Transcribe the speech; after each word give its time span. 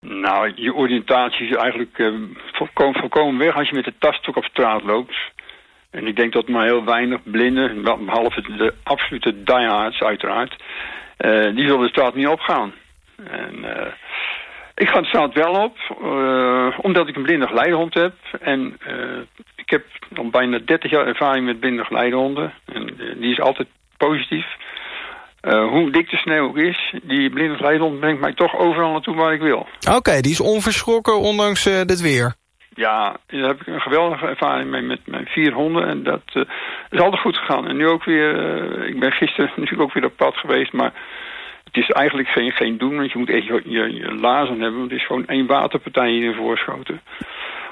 Nou, 0.00 0.52
je 0.54 0.74
oriëntatie 0.74 1.48
is 1.48 1.56
eigenlijk 1.56 1.98
uh, 1.98 2.14
volkomen, 2.52 3.00
volkomen 3.00 3.38
weg 3.38 3.56
als 3.56 3.68
je 3.68 3.74
met 3.74 3.84
de 3.84 3.94
tastok 3.98 4.36
op 4.36 4.44
straat 4.44 4.82
loopt. 4.82 5.16
En 5.90 6.06
ik 6.06 6.16
denk 6.16 6.32
dat 6.32 6.48
maar 6.48 6.64
heel 6.64 6.84
weinig 6.84 7.20
blinden, 7.22 7.82
behalve 7.82 8.40
de 8.40 8.74
absolute 8.82 9.42
diehards 9.42 10.02
uiteraard, 10.02 10.56
uh, 11.18 11.54
die 11.54 11.66
zullen 11.66 11.80
de 11.80 11.88
straat 11.88 12.14
niet 12.14 12.26
opgaan. 12.26 12.72
En 13.30 13.54
uh, 13.58 13.86
ik 14.74 14.88
ga 14.88 15.00
de 15.00 15.06
straat 15.06 15.34
wel 15.34 15.52
op, 15.52 15.76
omdat 16.82 17.08
ik 17.08 17.16
een 17.16 17.22
blinde 17.22 17.46
geleidehond 17.46 17.94
heb. 17.94 18.14
En 18.40 18.78
ik 19.56 19.70
heb 19.70 19.84
al 20.16 20.30
bijna 20.30 20.58
30 20.58 20.90
jaar 20.90 21.06
ervaring 21.06 21.46
met 21.46 21.60
blinde 21.60 21.84
geleidehonden. 21.84 22.52
En 22.64 22.86
die 22.96 23.30
is 23.30 23.40
altijd 23.40 23.68
positief. 23.96 24.46
Uh, 25.42 25.68
hoe 25.68 25.90
dik 25.90 26.10
de 26.10 26.16
sneeuw 26.16 26.48
ook 26.48 26.56
is, 26.56 26.94
die 27.02 27.30
blinde 27.30 27.56
geleidehond 27.56 28.00
brengt 28.00 28.20
mij 28.20 28.34
toch 28.34 28.56
overal 28.56 28.92
naartoe 28.92 29.14
waar 29.14 29.32
ik 29.32 29.40
wil. 29.40 29.66
Oké, 29.96 30.20
die 30.20 30.30
is 30.30 30.40
onverschrokken 30.40 31.18
ondanks 31.18 31.66
uh, 31.66 31.80
dit 31.80 32.00
weer. 32.00 32.34
Ja, 32.74 33.16
daar 33.26 33.48
heb 33.48 33.60
ik 33.60 33.66
een 33.66 33.80
geweldige 33.80 34.26
ervaring 34.26 34.70
mee 34.70 34.82
met 34.82 35.00
mijn 35.06 35.26
vier 35.26 35.52
honden. 35.52 35.88
En 35.88 36.02
dat 36.02 36.22
uh, 36.34 36.42
is 36.90 37.00
altijd 37.00 37.22
goed 37.22 37.36
gegaan. 37.36 37.68
En 37.68 37.76
nu 37.76 37.88
ook 37.88 38.04
weer, 38.04 38.34
ik 38.86 39.00
ben 39.00 39.12
gisteren 39.12 39.50
natuurlijk 39.56 39.82
ook 39.82 39.92
weer 39.92 40.04
op 40.04 40.16
pad 40.16 40.36
geweest, 40.36 40.72
maar 40.72 40.92
het 41.64 41.76
is 41.76 41.90
eigenlijk 41.90 42.28
geen, 42.28 42.52
geen 42.52 42.78
doen, 42.78 42.96
want 42.96 43.12
je 43.12 43.18
moet 43.18 43.30
echt 43.30 43.46
je, 43.46 43.62
je, 43.64 43.94
je 43.94 44.14
lazen 44.14 44.60
hebben. 44.60 44.78
Want 44.78 44.90
het 44.90 45.00
is 45.00 45.06
gewoon 45.06 45.26
één 45.26 45.46
waterpartij 45.46 46.16
in 46.16 46.34
voorschoten. 46.34 47.00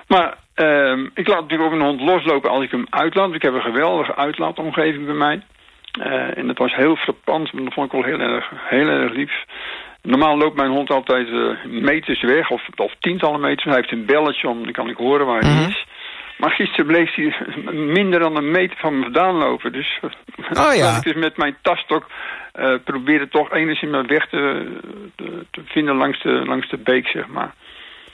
Maar 0.09 0.37
ehm, 0.55 1.07
ik 1.15 1.29
laat 1.29 1.41
natuurlijk 1.41 1.73
ook 1.73 1.79
een 1.79 1.87
hond 1.87 2.01
loslopen 2.01 2.51
als 2.51 2.65
ik 2.65 2.71
hem 2.71 2.87
uitlaat. 2.91 3.35
Ik 3.35 3.43
heb 3.43 3.55
een 3.55 3.61
geweldige 3.61 4.17
uitlaatomgeving 4.17 5.07
bij 5.07 5.15
mij. 5.15 5.43
Uh, 5.99 6.39
en 6.39 6.47
dat 6.47 6.59
was 6.59 6.75
heel 6.75 6.97
frappant, 6.97 7.53
maar 7.53 7.65
dat 7.65 7.73
vond 7.73 7.87
ik 7.87 7.93
wel 7.93 8.05
heel 8.05 8.21
erg, 8.21 8.51
heel 8.69 8.89
erg 8.89 9.13
lief. 9.13 9.33
Normaal 10.03 10.37
loopt 10.37 10.57
mijn 10.57 10.71
hond 10.71 10.91
altijd 10.91 11.29
uh, 11.29 11.65
meters 11.65 12.23
weg, 12.23 12.51
of, 12.51 12.63
of 12.77 12.95
tientallen 13.01 13.41
meters. 13.41 13.65
Hij 13.65 13.75
heeft 13.75 13.93
een 13.93 14.07
belletje 14.07 14.49
om, 14.49 14.63
dan 14.63 14.73
kan 14.73 14.89
ik 14.89 14.97
horen 14.97 15.27
waar 15.27 15.41
hij 15.41 15.55
mhm. 15.55 15.69
is. 15.69 15.87
Maar 16.39 16.51
gisteren 16.51 16.87
bleef 16.87 17.15
hij 17.15 17.35
minder 17.99 18.21
dan 18.21 18.37
een 18.37 18.51
meter 18.51 18.77
van 18.77 18.99
me 18.99 19.03
vandaan 19.03 19.35
lopen. 19.35 19.73
Dus 19.73 20.01
oh, 20.53 20.75
ja. 20.75 20.97
ik 20.97 21.03
dus 21.03 21.15
met 21.15 21.37
mijn 21.37 21.57
tasstok 21.63 22.07
uh, 22.59 22.75
probeerde 22.85 23.29
toch 23.29 23.53
enigszins 23.53 23.91
mijn 23.91 24.07
weg 24.07 24.29
te, 24.29 24.67
te, 25.17 25.47
te, 25.51 25.63
vinden 25.65 25.97
langs 25.97 26.23
de, 26.23 26.31
langs 26.31 26.71
de 26.71 26.79
beek, 26.79 27.07
zeg 27.07 27.27
maar. 27.27 27.55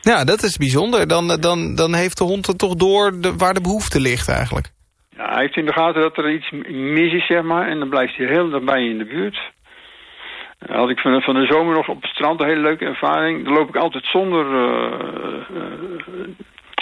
Ja, 0.00 0.24
dat 0.24 0.42
is 0.42 0.56
bijzonder. 0.56 1.08
Dan, 1.08 1.36
dan, 1.40 1.74
dan 1.74 1.94
heeft 1.94 2.18
de 2.18 2.24
hond 2.24 2.46
er 2.46 2.56
toch 2.56 2.74
door 2.74 3.20
de, 3.20 3.36
waar 3.36 3.54
de 3.54 3.60
behoefte 3.60 4.00
ligt 4.00 4.28
eigenlijk. 4.28 4.73
Ja, 5.16 5.32
hij 5.32 5.40
heeft 5.40 5.56
in 5.56 5.66
de 5.66 5.72
gaten 5.72 6.00
dat 6.02 6.16
er 6.16 6.30
iets 6.30 6.50
mis 6.68 7.12
is, 7.12 7.26
zeg 7.26 7.42
maar. 7.42 7.68
En 7.68 7.78
dan 7.78 7.88
blijft 7.88 8.16
hij 8.16 8.26
heel 8.26 8.50
daarbij 8.50 8.86
in 8.86 8.98
de 8.98 9.04
buurt. 9.04 9.52
Dan 10.58 10.76
had 10.76 10.90
ik 10.90 10.98
van, 10.98 11.22
van 11.22 11.34
de 11.34 11.46
zomer 11.46 11.74
nog 11.74 11.88
op 11.88 12.02
het 12.02 12.10
strand 12.10 12.40
een 12.40 12.46
hele 12.46 12.60
leuke 12.60 12.84
ervaring. 12.84 13.44
Dan 13.44 13.52
loop 13.52 13.68
ik 13.68 13.76
altijd 13.76 14.04
zonder, 14.04 14.46
uh, 14.46 15.56
uh, 15.56 16.28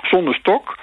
zonder 0.03 0.35
stok. 0.35 0.77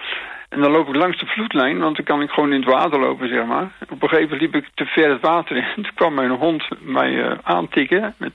En 0.50 0.62
dan 0.62 0.72
loop 0.72 0.88
ik 0.88 0.96
langs 0.96 1.20
de 1.20 1.26
vloedlijn, 1.26 1.80
want 1.80 1.96
dan 1.96 2.06
kan 2.06 2.22
ik 2.22 2.30
gewoon 2.30 2.54
in 2.54 2.62
het 2.62 2.70
water 2.70 3.00
lopen, 3.00 3.28
zeg 3.28 3.46
maar. 3.46 3.72
Op 3.90 4.02
een 4.02 4.10
gegeven 4.10 4.22
moment 4.22 4.42
liep 4.42 4.56
ik 4.56 4.70
te 4.74 4.86
ver 4.86 5.10
het 5.10 5.22
water 5.22 5.56
in. 5.56 5.66
Toen 5.76 5.94
kwam 5.96 6.14
mijn 6.14 6.32
hond 6.32 6.68
mij 6.80 7.38
aantikken. 7.44 8.16
Met, 8.18 8.34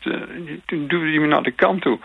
toen 0.67 0.87
duwde 0.87 1.11
hij 1.11 1.19
me 1.19 1.27
naar 1.27 1.43
de 1.43 1.51
kant 1.51 1.83
toe. 1.83 1.99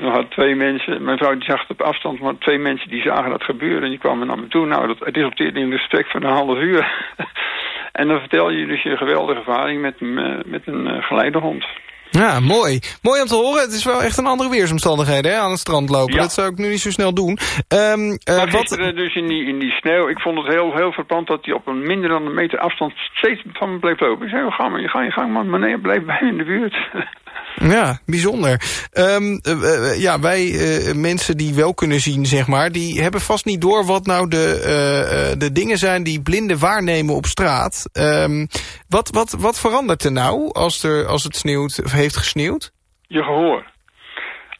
Er 0.00 0.10
hadden 0.10 0.28
twee 0.28 0.54
mensen, 0.54 1.04
mijn 1.04 1.18
vrouw 1.18 1.34
die 1.34 1.44
zag 1.44 1.60
het 1.60 1.70
op 1.70 1.82
afstand, 1.82 2.20
maar 2.20 2.38
twee 2.38 2.58
mensen 2.58 2.88
die 2.88 3.02
zagen 3.02 3.30
dat 3.30 3.42
gebeuren 3.42 3.82
en 3.82 3.90
die 3.90 3.98
kwamen 3.98 4.26
naar 4.26 4.38
me 4.38 4.48
toe. 4.48 4.66
Nou, 4.66 4.86
dat, 4.86 4.98
het 4.98 5.16
resulteerde 5.16 5.60
in 5.60 5.72
een 5.72 5.78
gesprek 5.78 6.06
van 6.06 6.22
een 6.22 6.32
half 6.32 6.58
uur. 6.58 7.14
en 8.00 8.08
dan 8.08 8.18
vertel 8.18 8.50
je 8.50 8.66
dus 8.66 8.82
je 8.82 8.96
geweldige 8.96 9.38
ervaring 9.38 9.80
met, 9.80 10.00
met 10.46 10.62
een 10.66 10.86
uh, 10.86 11.02
geleidehond. 11.02 11.66
Ja, 12.10 12.40
mooi. 12.40 12.80
Mooi 13.02 13.20
om 13.20 13.26
te 13.26 13.34
horen. 13.34 13.60
Het 13.60 13.72
is 13.72 13.84
wel 13.84 14.02
echt 14.02 14.18
een 14.18 14.26
andere 14.26 14.50
weersomstandigheden 14.50 15.32
hè, 15.32 15.38
aan 15.38 15.50
het 15.50 15.58
strand 15.58 15.88
lopen. 15.90 16.16
Dat 16.16 16.32
zou 16.32 16.50
ik 16.50 16.58
nu 16.58 16.68
niet 16.68 16.80
zo 16.80 16.90
snel 16.90 17.14
doen. 17.14 17.38
Um, 17.68 18.10
uh, 18.10 18.52
wat... 18.52 18.68
dus 18.94 19.14
in 19.14 19.26
die, 19.26 19.46
in 19.46 19.58
die 19.58 19.70
sneeuw. 19.70 20.08
Ik 20.08 20.20
vond 20.20 20.38
het 20.38 20.54
heel, 20.54 20.74
heel 20.74 20.92
verpand 20.92 21.26
dat 21.26 21.44
hij 21.44 21.54
op 21.54 21.66
een 21.66 21.86
minder 21.86 22.08
dan 22.08 22.26
een 22.26 22.34
meter 22.34 22.58
afstand 22.58 22.92
steeds 23.12 23.42
van 23.52 23.72
me 23.72 23.78
bleef 23.78 24.00
lopen. 24.00 24.24
Ik 24.26 24.30
zei, 24.32 24.50
ga 24.50 24.68
maar, 24.68 24.80
je 24.80 24.88
ga 24.88 25.02
je 25.02 25.10
gang 25.10 25.32
maar. 25.32 25.46
Maar 25.46 25.60
nee, 25.60 25.78
blijf 25.78 26.04
bij 26.04 26.20
in 26.20 26.36
de 26.36 26.44
buurt. 26.44 26.76
Ja, 27.54 27.98
bijzonder. 28.06 28.60
Um, 28.92 29.40
uh, 29.48 30.00
ja, 30.00 30.20
wij 30.20 30.44
uh, 30.44 30.94
mensen 30.94 31.36
die 31.36 31.54
wel 31.54 31.74
kunnen 31.74 32.00
zien, 32.00 32.26
zeg 32.26 32.46
maar... 32.46 32.72
die 32.72 33.02
hebben 33.02 33.20
vast 33.20 33.44
niet 33.44 33.60
door 33.60 33.84
wat 33.84 34.06
nou 34.06 34.28
de, 34.28 35.34
de 35.38 35.52
dingen 35.52 35.78
zijn... 35.78 36.02
die 36.02 36.22
blinden 36.22 36.58
waarnemen 36.58 37.14
op 37.14 37.26
straat. 37.26 37.90
Um, 37.92 38.48
wat, 38.88 39.10
wat, 39.10 39.36
wat 39.38 39.60
verandert 39.60 40.04
er 40.04 40.12
nou 40.12 40.52
als, 40.52 40.82
er, 40.82 41.06
als 41.06 41.24
het 41.24 41.36
sneeuwt 41.36 41.82
of 41.84 41.92
heeft 41.92 42.16
gesneeuwd? 42.16 42.72
Je 43.06 43.22
gehoor. 43.22 43.72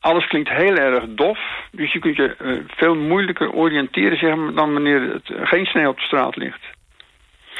Alles 0.00 0.26
klinkt 0.26 0.48
heel 0.48 0.76
erg 0.76 1.04
dof. 1.08 1.38
Dus 1.72 1.92
je 1.92 1.98
kunt 1.98 2.16
je 2.16 2.64
veel 2.66 2.94
moeilijker 2.94 3.52
oriënteren 3.52 4.18
zeg 4.18 4.36
maar, 4.36 4.54
dan 4.54 4.72
wanneer 4.72 5.12
het 5.12 5.48
geen 5.48 5.64
sneeuw 5.64 5.88
op 5.88 5.96
de 5.96 6.02
straat 6.02 6.36
ligt. 6.36 6.60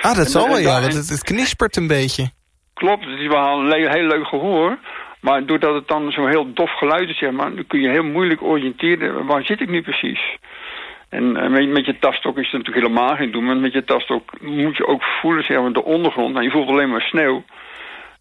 Ah, 0.00 0.16
dat 0.16 0.30
zal 0.30 0.48
wel, 0.48 0.58
ja. 0.58 0.80
Want 0.80 0.94
het, 0.94 1.08
het 1.08 1.22
knispert 1.22 1.76
een 1.76 1.86
beetje. 1.86 2.30
Klopt, 2.74 3.04
het 3.04 3.20
is 3.20 3.26
wel 3.26 3.60
een 3.60 3.90
heel 3.90 4.06
leuk 4.06 4.26
gehoor. 4.26 4.78
Maar 5.24 5.46
doordat 5.46 5.74
het 5.74 5.88
dan 5.88 6.12
zo'n 6.12 6.28
heel 6.28 6.52
dof 6.52 6.70
geluid 6.70 7.08
is, 7.08 7.20
maar, 7.20 7.54
dan 7.54 7.66
kun 7.66 7.80
je 7.80 7.88
heel 7.88 8.04
moeilijk 8.04 8.42
oriënteren. 8.42 9.26
Waar 9.26 9.44
zit 9.44 9.60
ik 9.60 9.68
nu 9.68 9.82
precies? 9.82 10.36
En 11.08 11.24
uh, 11.24 11.68
met, 11.68 11.86
je 11.86 11.98
tastok 11.98 12.38
is 12.38 12.50
het 12.50 12.52
natuurlijk 12.52 12.86
helemaal 12.86 13.16
geen 13.16 13.30
doen. 13.30 13.60
Met 13.60 13.72
je 13.72 13.84
tastok 13.84 14.40
moet 14.40 14.76
je 14.76 14.86
ook 14.86 15.02
voelen, 15.02 15.72
de 15.72 15.84
ondergrond. 15.84 16.32
Nou, 16.32 16.44
je 16.44 16.50
voelt 16.50 16.68
alleen 16.68 16.90
maar 16.90 17.00
sneeuw. 17.00 17.44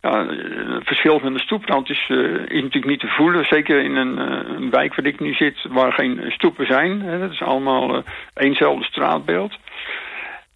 Ja, 0.02 0.28
het 0.28 0.88
verschil 0.88 1.20
van 1.20 1.34
de 1.34 1.40
stoeprand 1.40 1.90
is, 1.90 2.10
uh, 2.10 2.34
is 2.34 2.62
natuurlijk 2.62 2.86
niet 2.86 3.00
te 3.00 3.08
voelen. 3.08 3.46
Zeker 3.46 3.84
in 3.84 3.96
een, 3.96 4.18
uh, 4.18 4.56
een, 4.56 4.70
wijk 4.70 4.96
waar 4.96 5.06
ik 5.06 5.20
nu 5.20 5.34
zit, 5.34 5.66
waar 5.70 5.94
geen 5.94 6.24
stoepen 6.28 6.66
zijn. 6.66 7.02
Hè. 7.02 7.20
Dat 7.20 7.32
is 7.32 7.42
allemaal 7.42 8.04
eenzelfde 8.34 8.84
straatbeeld. 8.84 9.58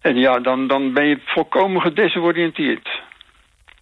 En 0.00 0.16
ja, 0.16 0.38
dan, 0.38 0.66
dan 0.66 0.92
ben 0.92 1.06
je 1.06 1.18
volkomen 1.24 1.82
gedesoriënteerd. 1.82 2.97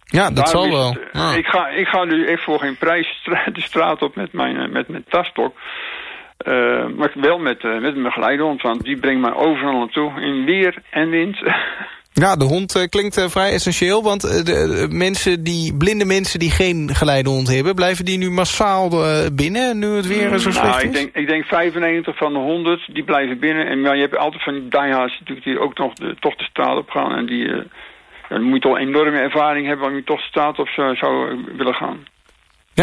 Ja, 0.07 0.29
dat 0.31 0.49
zal 0.49 0.69
wel. 0.69 0.91
Ik, 1.35 1.45
ga, 1.45 1.67
ik 1.67 1.87
ga 1.87 2.03
nu 2.03 2.25
even 2.25 2.43
voor 2.43 2.59
geen 2.59 2.77
prijs 2.77 3.21
de 3.53 3.61
straat 3.61 4.01
op 4.01 4.15
met 4.15 4.33
mijn, 4.33 4.57
eh, 4.57 4.69
met 4.69 4.87
mijn 4.87 5.05
tasstok. 5.09 5.55
Uh, 6.47 6.87
maar 6.95 7.11
wel 7.13 7.37
met, 7.37 7.63
uh, 7.63 7.81
met 7.81 7.95
mijn 7.95 8.13
geleidehond, 8.13 8.61
want 8.61 8.83
die 8.83 8.99
brengt 8.99 9.21
mij 9.21 9.33
overal 9.33 9.77
naartoe. 9.79 10.21
In 10.21 10.45
weer 10.45 10.83
en 10.89 11.09
wind. 11.09 11.37
Ja, 12.13 12.35
de 12.35 12.45
hond 12.45 12.75
uh, 12.75 12.83
klinkt 12.83 13.31
vrij 13.31 13.51
essentieel, 13.51 14.03
want 14.03 14.21
de, 14.21 14.87
mensen 14.89 15.43
die, 15.43 15.75
blinde 15.77 16.05
mensen 16.05 16.39
die 16.39 16.51
geen 16.51 16.89
geleidehond 16.93 17.47
hebben, 17.47 17.75
blijven 17.75 18.05
die 18.05 18.17
nu 18.17 18.29
massaal 18.29 18.89
binnen, 19.33 19.79
nu 19.79 19.87
het 19.87 20.07
weer 20.07 20.37
zo 20.39 20.51
slecht 20.51 20.67
nou, 20.67 20.81
ik 20.81 20.93
denk, 20.93 21.15
ik 21.15 21.27
denk 21.27 21.45
95 21.45 22.17
van 22.17 22.33
de 22.33 22.39
100, 22.39 22.89
die 22.93 23.03
blijven 23.03 23.39
binnen. 23.39 23.67
En 23.67 23.79
ja, 23.79 23.93
je 23.93 24.01
hebt 24.01 24.17
altijd 24.17 24.43
van 24.43 24.53
die 24.53 24.67
diehards 24.67 25.19
natuurlijk 25.19 25.45
die 25.45 25.59
ook 25.59 25.77
nog 25.77 25.93
de, 25.93 26.15
toch 26.19 26.35
de 26.35 26.43
straat 26.43 26.77
op 26.77 26.89
gaan 26.89 27.11
en 27.15 27.25
die 27.25 27.47
dan 28.29 28.41
moet 28.41 28.63
je 28.63 28.69
toch 28.69 28.77
enorme 28.77 29.19
ervaring 29.19 29.67
hebben... 29.67 29.87
om 29.87 29.95
je 29.95 30.03
toch 30.03 30.21
staat 30.21 30.59
of 30.59 30.73
zou, 30.73 30.95
zou 30.95 31.43
willen 31.57 31.73
gaan. 31.73 32.05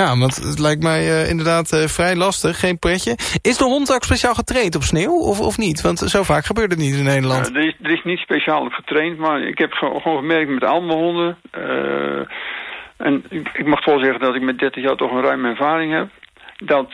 Ja, 0.00 0.18
want 0.18 0.36
het 0.36 0.58
lijkt 0.58 0.82
mij 0.82 1.02
uh, 1.02 1.30
inderdaad 1.30 1.72
uh, 1.72 1.80
vrij 1.80 2.16
lastig, 2.16 2.58
geen 2.58 2.78
pretje. 2.78 3.16
Is 3.42 3.56
de 3.56 3.64
hond 3.64 3.94
ook 3.94 4.02
speciaal 4.04 4.34
getraind 4.34 4.74
op 4.74 4.82
sneeuw 4.82 5.18
of, 5.30 5.40
of 5.40 5.58
niet? 5.58 5.80
Want 5.80 5.98
zo 5.98 6.22
vaak 6.22 6.44
gebeurt 6.44 6.70
het 6.70 6.80
niet 6.80 6.94
in 6.94 7.04
Nederland. 7.04 7.50
Uh, 7.50 7.56
er, 7.56 7.66
is, 7.66 7.74
er 7.82 7.90
is 7.90 8.04
niet 8.04 8.18
speciaal 8.18 8.60
op 8.60 8.72
getraind, 8.72 9.18
maar 9.18 9.40
ik 9.40 9.58
heb 9.58 9.72
gewoon 9.72 10.16
gemerkt 10.16 10.50
met 10.50 10.64
alle 10.64 10.92
honden... 10.92 11.36
en 12.96 13.24
ik, 13.28 13.48
ik, 13.52 13.66
mag 13.66 13.84
wel 13.84 13.98
zeggen 13.98 14.20
dat 14.20 14.34
ik 14.34 14.42
met 14.42 14.58
30 14.58 14.82
jaar 14.82 14.96
toch 14.96 15.12
een 15.12 15.22
ruime 15.22 15.48
ervaring 15.48 15.92
heb... 15.92 16.08
dat 16.56 16.92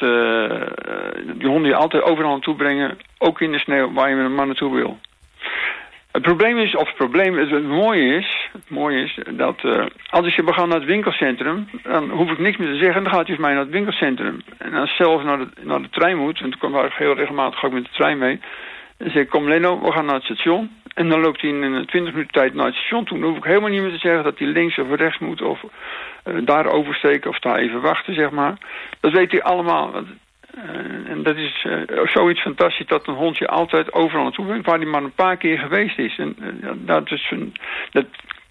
die 1.39 1.49
honden 1.49 1.71
je 1.71 1.77
altijd 1.77 2.03
overal 2.03 2.31
naartoe 2.31 2.57
brengen, 2.57 2.99
ook 3.19 3.41
in 3.41 3.53
de 3.53 3.59
sneeuw, 3.59 3.93
waar 3.93 4.09
je 4.09 4.17
met 4.17 4.25
een 4.25 4.35
man 4.35 4.47
naartoe 4.47 4.75
wil. 4.75 4.99
Het 6.13 6.23
probleem 6.23 6.59
is, 6.59 6.77
of 6.77 6.87
het 6.87 6.97
probleem, 6.97 7.39
het, 7.39 7.51
het 7.51 7.67
mooie 7.67 8.17
is, 8.17 8.49
het 8.53 8.71
mooie 8.71 9.03
is 9.03 9.19
dat 9.31 9.63
uh, 9.63 9.87
als 10.11 10.35
je 10.35 10.43
begaan 10.43 10.69
naar 10.69 10.79
het 10.79 10.89
winkelcentrum, 10.89 11.69
dan 11.83 12.11
hoef 12.11 12.31
ik 12.31 12.39
niks 12.39 12.57
meer 12.57 12.73
te 12.73 12.79
zeggen, 12.79 13.03
dan 13.03 13.13
gaat 13.13 13.27
hij 13.27 13.35
voor 13.35 13.45
mij 13.45 13.55
naar 13.55 13.63
het 13.63 13.73
winkelcentrum. 13.73 14.41
En 14.59 14.75
als 14.75 14.97
zelf 14.97 15.23
naar 15.23 15.39
de, 15.39 15.49
naar 15.61 15.83
de 15.83 15.89
trein 15.91 16.17
moet, 16.17 16.41
en 16.41 16.51
toen 16.51 16.59
kwam 16.59 16.85
ik 16.85 16.93
heel 16.93 17.15
regelmatig 17.15 17.65
ook 17.65 17.73
met 17.73 17.85
de 17.85 17.91
trein 17.91 18.19
mee, 18.19 18.41
dan 18.97 19.11
zeg 19.11 19.23
ik, 19.23 19.29
kom 19.29 19.49
Leno, 19.49 19.81
we 19.81 19.93
gaan 19.93 20.05
naar 20.05 20.15
het 20.15 20.25
station. 20.25 20.71
En 20.95 21.09
dan 21.09 21.21
loopt 21.21 21.41
hij 21.41 21.51
in 21.51 21.87
20 21.87 22.13
minuten 22.13 22.33
tijd 22.33 22.55
naar 22.55 22.67
het 22.67 22.75
station 22.75 23.05
toe. 23.05 23.19
Dan 23.19 23.29
hoef 23.29 23.39
ik 23.39 23.45
helemaal 23.45 23.71
niet 23.71 23.83
meer 23.83 23.93
te 23.93 23.99
zeggen 23.99 24.25
dat 24.25 24.39
hij 24.39 24.47
links 24.47 24.79
of 24.79 24.95
rechts 24.95 25.19
moet, 25.19 25.43
of 25.43 25.63
uh, 26.25 26.35
daar 26.45 26.67
oversteken, 26.67 27.31
of 27.31 27.39
daar 27.39 27.57
even 27.57 27.81
wachten, 27.81 28.15
zeg 28.15 28.31
maar. 28.31 28.59
Dat 29.01 29.13
weet 29.13 29.31
hij 29.31 29.43
allemaal. 29.43 29.93
Uh, 30.55 31.11
en 31.11 31.23
dat 31.23 31.37
is 31.37 31.65
uh, 31.69 31.83
zoiets 32.05 32.43
fantastisch 32.43 32.87
dat 32.87 33.07
een 33.07 33.15
hondje 33.15 33.49
altijd 33.49 33.93
overal 33.93 34.23
naartoe 34.23 34.47
brengt... 34.47 34.67
waar 34.67 34.79
hij 34.79 34.87
maar 34.87 35.03
een 35.03 35.13
paar 35.15 35.37
keer 35.37 35.59
geweest 35.59 35.99
is. 35.99 36.19
En 36.19 36.37
uh, 36.41 36.71
dat, 36.77 37.11
is 37.11 37.31
een, 37.31 37.53
dat, 37.91 38.07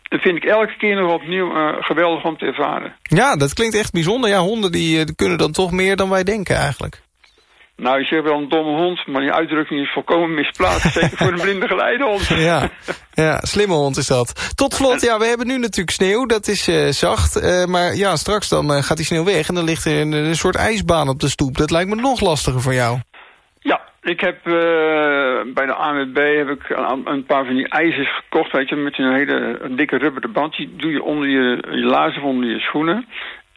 vind 0.10 0.38
ik 0.38 0.46
elke 0.46 0.78
keer 0.78 0.96
nog 0.96 1.14
opnieuw 1.14 1.52
geweldig 1.80 2.24
om 2.24 2.38
te 2.38 2.46
ervaren. 2.46 2.96
Ja, 3.02 3.36
dat 3.36 3.54
klinkt 3.54 3.76
echt 3.76 3.92
bijzonder. 3.92 4.30
Ja, 4.30 4.40
honden 4.40 4.72
die, 4.72 5.16
kunnen 5.16 5.38
dan 5.38 5.52
toch 5.52 5.72
meer 5.72 5.96
dan 5.96 6.10
wij 6.10 6.24
denken 6.24 6.56
eigenlijk. 6.56 7.02
Nou, 7.80 8.00
je 8.00 8.06
zegt 8.06 8.24
wel 8.24 8.38
een 8.38 8.50
domme 8.50 8.72
hond, 8.72 9.08
maar 9.08 9.22
die 9.22 9.32
uitdrukking 9.32 9.82
is 9.82 9.92
volkomen 9.94 10.34
misplaatst. 10.34 10.94
zeker 11.00 11.18
voor 11.18 11.32
een 11.32 11.42
blinde 11.42 11.68
geleidehond. 11.68 12.28
Ja, 12.50 12.70
ja, 13.14 13.40
slimme 13.42 13.74
hond 13.74 13.98
is 13.98 14.08
dat. 14.08 14.54
Tot 14.56 14.74
slot, 14.74 15.02
ja, 15.02 15.18
we 15.20 15.26
hebben 15.26 15.48
nu 15.48 15.58
natuurlijk 15.58 15.90
sneeuw. 15.90 16.26
Dat 16.26 16.48
is 16.48 16.68
uh, 16.68 16.88
zacht. 16.88 17.44
Uh, 17.44 17.66
maar 17.66 17.96
ja, 17.96 18.16
straks 18.16 18.50
dan 18.50 18.72
uh, 18.72 18.78
gaat 18.78 18.98
die 18.98 19.06
sneeuw 19.06 19.24
weg 19.24 19.48
en 19.48 19.56
dan 19.56 19.64
ligt 19.64 19.86
er 19.86 20.00
een, 20.00 20.12
een, 20.12 20.36
soort 20.36 20.56
ijsbaan 20.56 21.10
op 21.10 21.20
de 21.20 21.30
stoep. 21.30 21.58
Dat 21.58 21.72
lijkt 21.72 21.90
me 21.90 21.96
nog 21.96 22.20
lastiger 22.20 22.62
voor 22.62 22.74
jou. 22.74 22.98
Ja, 23.60 23.82
ik 24.02 24.20
heb 24.20 24.44
bij 25.54 25.66
de 25.66 25.74
ANWB 25.74 26.38
heb 26.38 26.50
ik 26.50 26.70
een, 26.70 27.02
een, 27.12 27.26
paar 27.26 27.46
van 27.46 27.56
die 27.56 27.68
ijzers 27.68 28.16
gekocht, 28.16 28.52
weet 28.52 28.70
je, 28.70 28.76
met 28.76 28.98
een 28.98 29.14
hele 29.14 29.70
dikke 29.76 29.98
rubberen 29.98 30.32
band. 30.32 30.56
Die 30.56 30.76
doe 30.76 30.92
je 30.92 31.04
onder 31.04 31.28
je, 31.28 31.64
je 31.72 31.86
laarzen 31.86 32.22
of 32.22 32.28
onder 32.28 32.50
je 32.50 32.60
schoenen. 32.60 33.06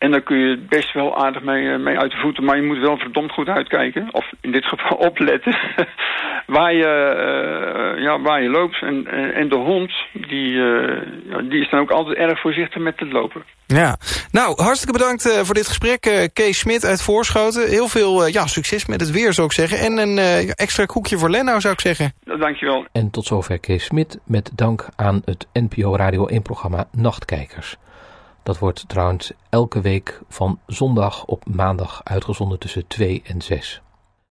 En 0.02 0.10
daar 0.10 0.20
kun 0.20 0.38
je 0.38 0.58
best 0.68 0.92
wel 0.92 1.16
aardig 1.24 1.42
mee, 1.42 1.78
mee 1.78 1.98
uit 1.98 2.10
de 2.10 2.16
voeten. 2.16 2.44
Maar 2.44 2.56
je 2.56 2.62
moet 2.62 2.78
wel 2.78 2.96
verdomd 2.96 3.32
goed 3.32 3.48
uitkijken. 3.48 4.08
Of 4.12 4.32
in 4.40 4.52
dit 4.52 4.64
geval 4.64 4.96
opletten. 5.08 5.56
waar, 6.46 6.74
je, 6.74 6.90
uh, 7.96 8.02
ja, 8.02 8.20
waar 8.20 8.42
je 8.42 8.48
loopt. 8.48 8.82
En, 8.82 9.06
en 9.34 9.48
de 9.48 9.56
hond, 9.56 9.92
die, 10.12 10.52
uh, 10.52 10.98
die 11.48 11.60
is 11.60 11.70
dan 11.70 11.80
ook 11.80 11.90
altijd 11.90 12.16
erg 12.16 12.40
voorzichtig 12.40 12.82
met 12.82 13.00
het 13.00 13.12
lopen. 13.12 13.42
Ja, 13.66 13.96
nou, 14.30 14.62
hartstikke 14.62 14.98
bedankt 14.98 15.26
uh, 15.26 15.32
voor 15.32 15.54
dit 15.54 15.66
gesprek. 15.66 16.06
Uh, 16.06 16.24
Kees 16.32 16.58
Smit 16.58 16.84
uit 16.84 17.02
Voorschoten. 17.02 17.68
Heel 17.68 17.88
veel 17.88 18.26
uh, 18.26 18.32
ja, 18.32 18.46
succes 18.46 18.86
met 18.86 19.00
het 19.00 19.10
weer, 19.10 19.32
zou 19.32 19.46
ik 19.46 19.52
zeggen. 19.52 19.78
En 19.78 19.98
een 19.98 20.18
extra 20.54 20.84
koekje 20.84 21.18
voor 21.18 21.30
Lennau, 21.30 21.60
zou 21.60 21.72
ik 21.72 21.80
zeggen. 21.80 22.12
Dankjewel. 22.24 22.86
En 22.92 23.10
tot 23.10 23.26
zover 23.26 23.58
Kees 23.58 23.84
Smit 23.84 24.18
met 24.26 24.50
dank 24.54 24.88
aan 24.96 25.22
het 25.24 25.46
NPO 25.52 25.96
Radio 25.96 26.28
1-programma 26.32 26.88
Nachtkijkers. 26.92 27.76
Dat 28.42 28.58
wordt 28.58 28.88
trouwens 28.88 29.32
elke 29.48 29.80
week 29.80 30.20
van 30.28 30.58
zondag 30.66 31.24
op 31.24 31.44
maandag 31.46 32.00
uitgezonden 32.04 32.58
tussen 32.58 32.86
2 32.86 33.22
en 33.24 33.42
6. 33.42 33.82